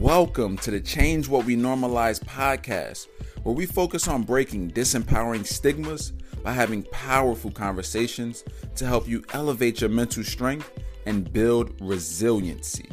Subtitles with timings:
[0.00, 3.06] Welcome to the Change What We Normalize podcast,
[3.42, 8.42] where we focus on breaking disempowering stigmas by having powerful conversations
[8.76, 10.72] to help you elevate your mental strength
[11.04, 12.88] and build resiliency.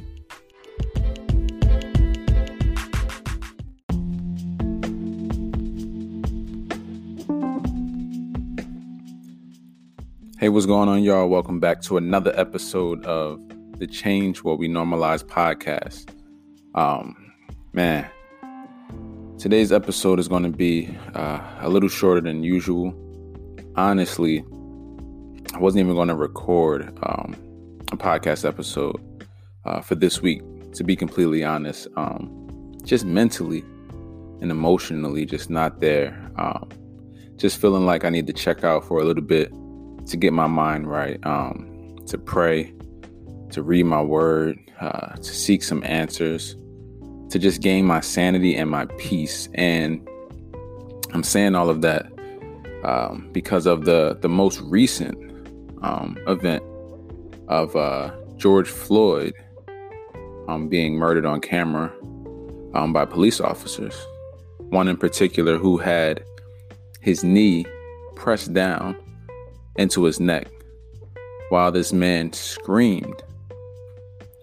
[10.37, 11.29] Hey, what's going on, y'all?
[11.29, 13.39] Welcome back to another episode of
[13.79, 16.16] the Change What We Normalize podcast.
[16.77, 17.33] Um,
[17.73, 18.07] man,
[19.39, 22.93] today's episode is going to be uh, a little shorter than usual.
[23.75, 24.45] Honestly,
[25.55, 27.35] I wasn't even going to record um,
[27.91, 29.01] a podcast episode
[29.65, 31.87] uh, for this week, to be completely honest.
[31.95, 33.61] Um, just mentally
[34.41, 36.31] and emotionally, just not there.
[36.37, 36.69] Um,
[37.37, 39.51] just feeling like I need to check out for a little bit
[40.09, 42.71] to get my mind right, um, to pray,
[43.49, 46.55] to read my word, uh, to seek some answers,
[47.29, 49.49] to just gain my sanity and my peace.
[49.55, 50.07] And
[51.13, 52.11] I'm saying all of that
[52.83, 55.17] um, because of the the most recent
[55.81, 56.63] um, event
[57.47, 59.33] of uh, George Floyd
[60.47, 61.93] um, being murdered on camera
[62.73, 63.95] um, by police officers.
[64.69, 66.23] One in particular who had
[67.01, 67.65] his knee
[68.15, 68.97] pressed down
[69.77, 70.47] into his neck
[71.49, 73.23] while this man screamed,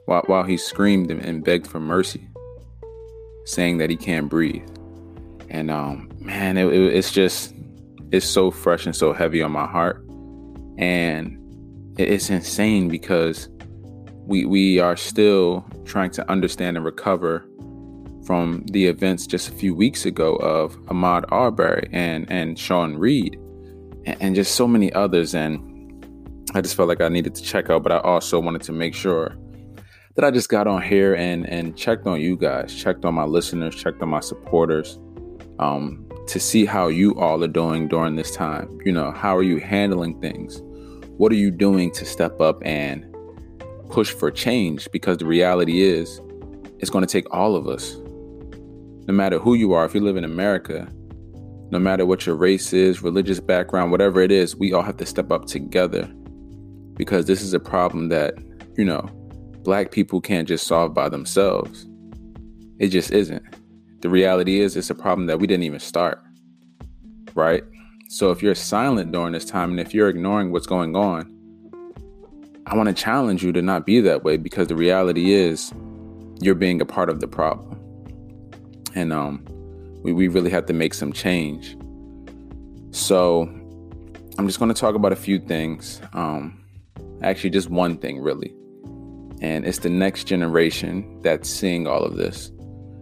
[0.06, 2.26] while, while he screamed and begged for mercy,
[3.44, 4.68] saying that he can't breathe.
[5.50, 7.54] And um, man, it, it, it's just,
[8.10, 10.04] it's so fresh and so heavy on my heart.
[10.78, 11.38] And
[11.98, 13.48] it's insane because
[14.26, 17.46] we, we are still trying to understand and recover
[18.26, 23.38] from the events just a few weeks ago of Ahmaud Arbery and, and Sean Reed
[24.06, 25.34] and just so many others.
[25.34, 25.70] And
[26.54, 28.94] I just felt like I needed to check out, but I also wanted to make
[28.94, 29.36] sure
[30.14, 33.24] that I just got on here and and checked on you guys, checked on my
[33.24, 34.98] listeners, checked on my supporters,
[35.58, 38.78] um, to see how you all are doing during this time.
[38.84, 40.62] You know, how are you handling things?
[41.16, 43.04] What are you doing to step up and
[43.90, 44.88] push for change?
[44.92, 46.20] Because the reality is,
[46.78, 47.96] it's going to take all of us.
[49.06, 50.88] No matter who you are, if you live in America,
[51.70, 55.06] no matter what your race is, religious background, whatever it is, we all have to
[55.06, 56.10] step up together
[56.94, 58.34] because this is a problem that,
[58.76, 59.08] you know,
[59.64, 61.86] black people can't just solve by themselves.
[62.78, 63.42] It just isn't.
[64.00, 66.22] The reality is, it's a problem that we didn't even start,
[67.34, 67.64] right?
[68.08, 71.30] So if you're silent during this time and if you're ignoring what's going on,
[72.66, 75.72] I want to challenge you to not be that way because the reality is
[76.40, 77.80] you're being a part of the problem.
[78.94, 79.44] And um,
[80.02, 81.76] we, we really have to make some change.
[82.90, 83.42] So
[84.38, 86.00] I'm just going to talk about a few things.
[86.12, 86.62] Um,
[87.22, 88.54] actually, just one thing, really.
[89.40, 92.50] And it's the next generation that's seeing all of this.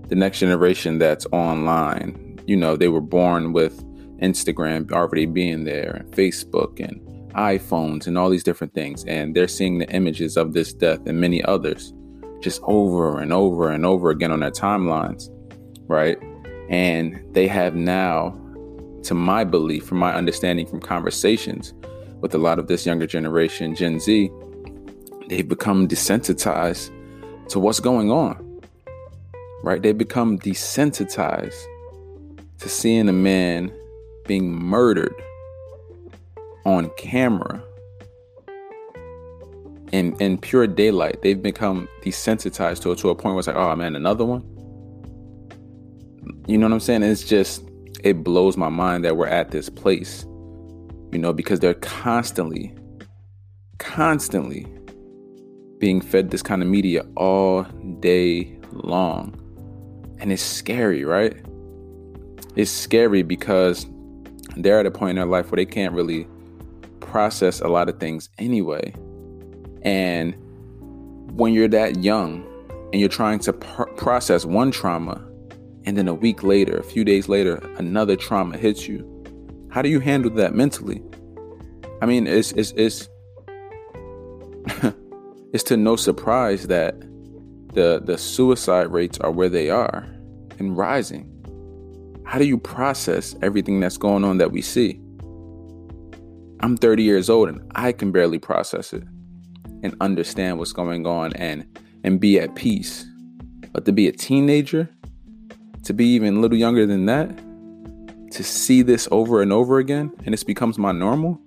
[0.08, 2.40] The next generation that's online.
[2.46, 3.82] You know, they were born with
[4.18, 7.00] Instagram already being there, and Facebook, and
[7.34, 9.04] iPhones, and all these different things.
[9.04, 11.92] And they're seeing the images of this death and many others
[12.40, 15.28] just over and over and over again on their timelines,
[15.86, 16.18] right?
[16.68, 18.38] And they have now,
[19.04, 21.72] to my belief, from my understanding from conversations
[22.20, 24.30] with a lot of this younger generation, Gen Z,
[25.28, 26.90] they've become desensitized
[27.48, 28.60] to what's going on.
[29.62, 29.80] Right?
[29.80, 31.62] They become desensitized
[32.58, 33.72] to seeing a man
[34.26, 35.14] being murdered
[36.64, 37.62] on camera
[39.92, 41.22] in in pure daylight.
[41.22, 44.42] They've become desensitized to it to a point where it's like, oh man, another one.
[46.46, 47.02] You know what I'm saying?
[47.04, 47.62] It's just,
[48.02, 50.24] it blows my mind that we're at this place,
[51.12, 52.74] you know, because they're constantly,
[53.78, 54.66] constantly
[55.82, 57.64] being fed this kind of media all
[57.98, 59.34] day long.
[60.20, 61.36] And it's scary, right?
[62.54, 63.84] It's scary because
[64.56, 66.28] they're at a point in their life where they can't really
[67.00, 68.94] process a lot of things anyway.
[69.82, 70.36] And
[71.32, 72.46] when you're that young
[72.92, 75.20] and you're trying to pr- process one trauma
[75.84, 79.04] and then a week later, a few days later, another trauma hits you.
[79.72, 81.02] How do you handle that mentally?
[82.00, 83.08] I mean, it's it's it's
[85.52, 87.00] it's to no surprise that
[87.74, 90.06] the the suicide rates are where they are
[90.58, 91.28] and rising.
[92.24, 95.00] How do you process everything that's going on that we see?
[96.60, 99.02] I'm 30 years old and I can barely process it
[99.82, 101.66] and understand what's going on and
[102.04, 103.06] and be at peace.
[103.72, 104.88] But to be a teenager
[105.84, 107.36] to be even a little younger than that,
[108.32, 111.40] to see this over and over again and this becomes my normal,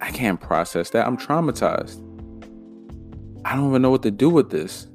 [0.00, 1.06] I can't process that.
[1.06, 2.02] I'm traumatized.
[3.46, 4.88] I don't even know what to do with this.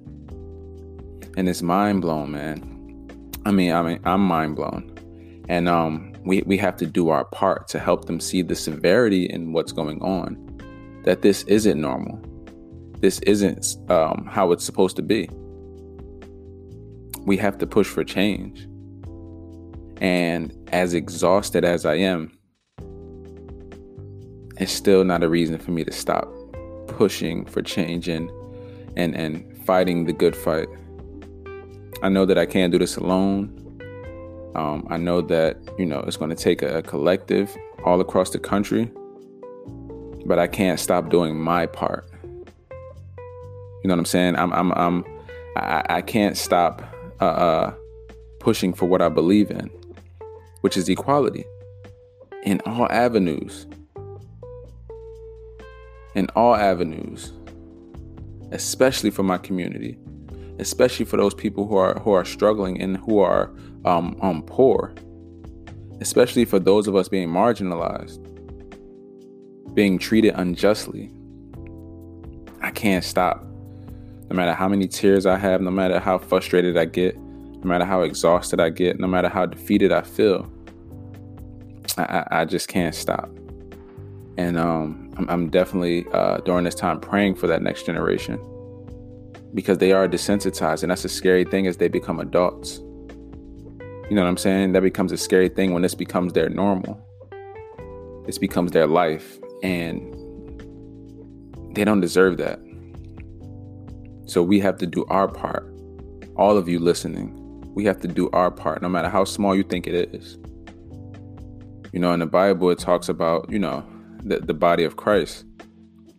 [1.37, 2.59] and it's mind blown, man.
[3.45, 4.93] I mean, I mean, I'm mind blown,
[5.47, 9.23] and um, we we have to do our part to help them see the severity
[9.25, 10.35] in what's going on.
[11.05, 12.19] That this isn't normal.
[12.99, 15.29] This isn't um, how it's supposed to be.
[17.25, 18.67] We have to push for change.
[20.01, 22.37] And as exhausted as I am,
[24.59, 26.29] it's still not a reason for me to stop
[26.87, 28.29] pushing for change and
[28.95, 30.67] and, and fighting the good fight.
[32.03, 33.57] I know that I can't do this alone.
[34.55, 37.55] Um, I know that you know it's going to take a, a collective
[37.85, 38.91] all across the country,
[40.25, 42.09] but I can't stop doing my part.
[43.83, 44.35] You know what I'm saying?
[44.35, 45.05] I'm I'm I'm
[45.55, 46.81] I, I can't stop
[47.21, 47.73] uh, uh,
[48.39, 49.69] pushing for what I believe in,
[50.61, 51.45] which is equality
[52.43, 53.67] in all avenues.
[56.13, 57.31] In all avenues,
[58.51, 59.97] especially for my community
[60.61, 63.51] especially for those people who are who are struggling and who are
[63.83, 64.93] um, um poor,
[65.99, 68.23] especially for those of us being marginalized,
[69.73, 71.11] being treated unjustly.
[72.61, 73.43] I can't stop.
[74.29, 77.83] No matter how many tears I have, no matter how frustrated I get, no matter
[77.83, 80.49] how exhausted I get, no matter how defeated I feel,
[81.97, 83.29] I, I just can't stop.
[84.37, 88.39] And um, I'm, I'm definitely uh, during this time praying for that next generation
[89.53, 92.77] because they are desensitized and that's a scary thing as they become adults.
[94.09, 94.73] You know what i'm saying?
[94.73, 96.99] That becomes a scary thing when this becomes their normal.
[98.25, 100.15] This becomes their life and
[101.75, 102.59] they don't deserve that.
[104.25, 105.71] So we have to do our part.
[106.35, 107.37] All of you listening
[107.73, 110.37] we have to do our part no matter how small you think it is.
[111.93, 113.85] You know in the bible it talks about you know
[114.23, 115.45] the, the body of christ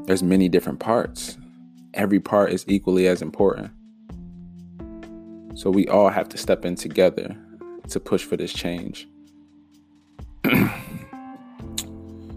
[0.06, 1.38] there's many different parts
[1.94, 3.70] every part is equally as important.
[5.54, 7.36] So we all have to step in together
[7.88, 9.08] to push for this change.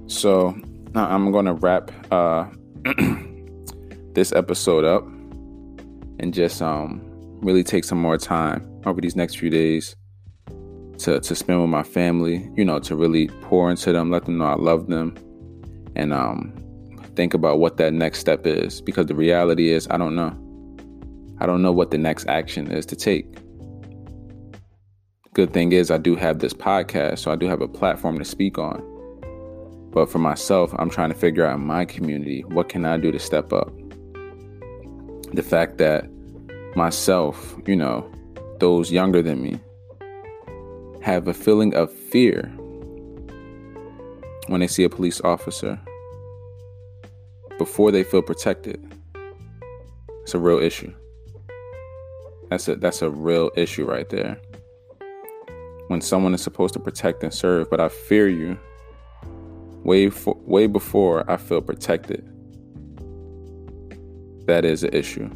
[0.07, 0.55] so
[0.93, 2.47] now I'm going to wrap uh,
[4.13, 5.05] this episode up
[6.19, 7.01] and just um,
[7.41, 9.95] really take some more time over these next few days
[10.97, 14.37] to, to spend with my family, you know, to really pour into them, let them
[14.37, 15.15] know I love them,
[15.95, 16.53] and um,
[17.15, 20.37] think about what that next step is because the reality is I don't know.
[21.39, 23.25] I don't know what the next action is to take.
[25.33, 28.25] Good thing is I do have this podcast, so I do have a platform to
[28.25, 28.81] speak on.
[29.91, 33.19] But for myself, I'm trying to figure out my community what can I do to
[33.19, 33.73] step up.
[35.33, 36.09] The fact that
[36.75, 38.09] myself, you know,
[38.59, 39.59] those younger than me
[41.01, 42.51] have a feeling of fear
[44.47, 45.79] when they see a police officer
[47.57, 48.93] before they feel protected.
[50.23, 50.93] It's a real issue.
[52.49, 54.39] That's a that's a real issue right there.
[55.87, 58.57] When someone is supposed to protect and serve, but I fear you
[59.83, 62.27] way for, way before I feel protected.
[64.47, 65.29] That is an issue.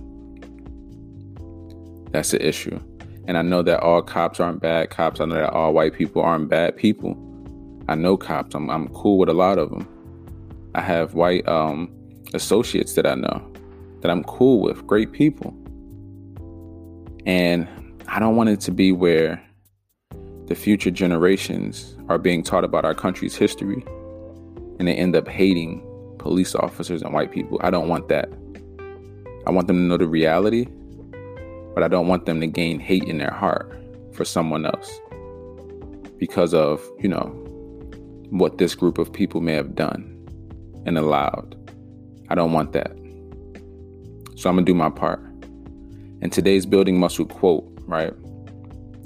[2.11, 2.79] That's an issue.
[3.27, 5.19] And I know that all cops aren't bad cops.
[5.19, 7.28] I know that all white people aren't bad people.
[7.89, 8.53] I know cops.
[8.53, 9.87] I'm I'm cool with a lot of them.
[10.75, 11.91] I have white um
[12.35, 13.51] associates that I know
[14.01, 15.55] that I'm cool with, great people.
[17.25, 17.67] And
[18.07, 19.43] I don't want it to be where
[20.45, 23.83] the future generations are being taught about our country's history
[24.77, 25.81] and they end up hating
[26.19, 27.59] police officers and white people.
[27.61, 28.29] I don't want that.
[29.47, 30.67] I want them to know the reality,
[31.73, 33.75] but I don't want them to gain hate in their heart
[34.13, 34.99] for someone else
[36.17, 37.48] because of, you know,
[38.29, 40.15] what this group of people may have done
[40.85, 41.55] and allowed.
[42.29, 42.91] I don't want that.
[44.35, 45.19] So I'm gonna do my part.
[46.21, 48.13] And today's building muscle quote, right?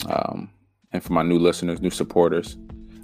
[0.08, 0.50] Um,
[0.92, 2.58] and for my new listeners, new supporters,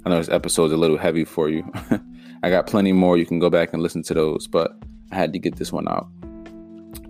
[0.04, 1.70] I know this episode's a little heavy for you.
[2.42, 3.18] I got plenty more.
[3.18, 4.72] You can go back and listen to those, but
[5.12, 6.08] I had to get this one out.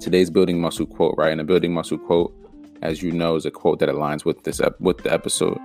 [0.01, 1.31] Today's building muscle quote, right?
[1.31, 2.35] And a building muscle quote,
[2.83, 5.59] as you know, is a quote that aligns with this ep- with the episode.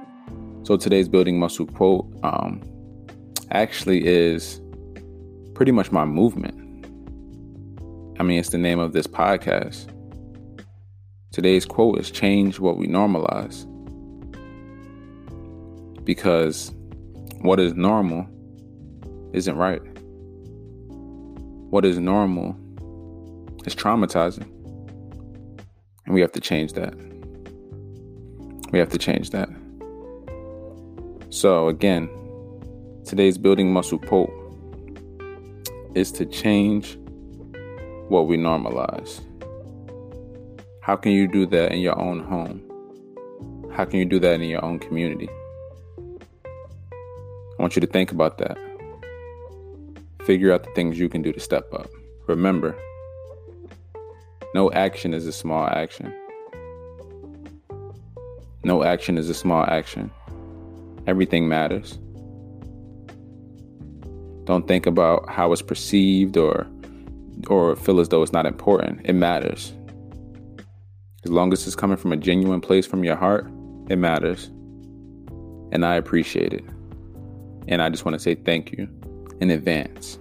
[0.64, 2.62] So today's building muscle quote um,
[3.52, 4.62] actually is
[5.54, 6.56] pretty much my movement.
[8.20, 9.92] I mean, it's the name of this podcast.
[11.32, 13.66] Today's quote is change what we normalize.
[16.06, 16.72] Because
[17.40, 18.28] what is normal
[19.34, 19.82] isn't right.
[21.72, 22.56] What is normal
[23.66, 24.50] is traumatizing.
[26.06, 26.94] And we have to change that.
[28.72, 29.50] We have to change that.
[31.30, 32.10] So, again,
[33.06, 34.34] today's building muscle quote
[35.94, 36.98] is to change
[38.10, 39.22] what we normalize.
[40.82, 42.62] How can you do that in your own home?
[43.72, 45.30] How can you do that in your own community?
[46.10, 48.58] I want you to think about that.
[50.24, 51.90] Figure out the things you can do to step up.
[52.26, 52.76] Remember,
[54.56, 56.12] no action is a small action.
[58.64, 60.10] No action is a small action.
[61.06, 62.00] Everything matters.
[64.46, 66.68] Don't think about how it's perceived or
[67.48, 69.02] or feel as though it's not important.
[69.04, 69.74] It matters.
[71.24, 73.48] As long as it's coming from a genuine place from your heart,
[73.90, 74.46] it matters.
[75.72, 76.64] And I appreciate it.
[77.68, 78.88] And I just want to say thank you
[79.42, 80.20] in advance.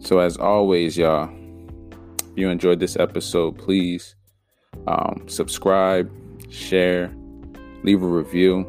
[0.00, 1.30] So, as always, y'all,
[2.20, 4.14] if you enjoyed this episode, please
[4.86, 6.10] um, subscribe,
[6.50, 7.12] share,
[7.82, 8.66] leave a review.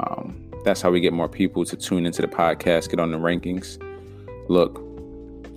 [0.00, 3.18] Um, that's how we get more people to tune into the podcast, get on the
[3.18, 3.80] rankings.
[4.48, 4.82] Look,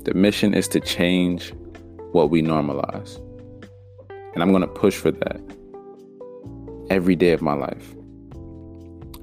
[0.05, 1.51] the mission is to change
[2.11, 3.17] what we normalize.
[4.35, 5.41] And I'm going to push for that
[6.91, 7.91] every day of my life.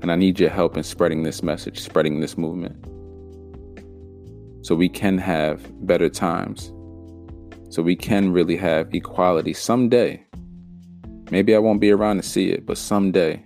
[0.02, 2.84] And I need your help in spreading this message, spreading this movement.
[4.66, 6.72] So we can have better times.
[7.72, 10.26] So we can really have equality someday.
[11.30, 13.45] Maybe I won't be around to see it, but someday.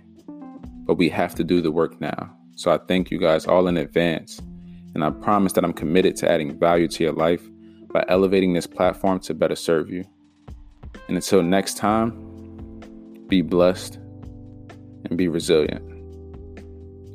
[0.91, 2.35] But we have to do the work now.
[2.57, 4.41] So I thank you guys all in advance.
[4.93, 7.41] And I promise that I'm committed to adding value to your life
[7.93, 10.03] by elevating this platform to better serve you.
[11.07, 12.11] And until next time,
[13.29, 13.99] be blessed
[15.05, 15.81] and be resilient.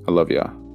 [0.08, 0.65] I love y'all.